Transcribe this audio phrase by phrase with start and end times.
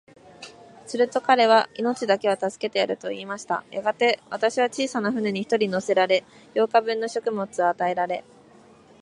[0.87, 3.63] すると彼は、命だけは助けてやる、と言いました。
[3.69, 6.23] やがて、私は小さな舟に一人乗せられ、
[6.55, 8.23] 八日分の食物を与えられ、